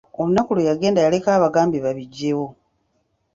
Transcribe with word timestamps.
Olunaku 0.19 0.51
lwe 0.55 0.67
yagenda 0.69 1.03
yaleka 1.05 1.29
abagambye 1.37 1.77
babiggyewo. 1.85 2.47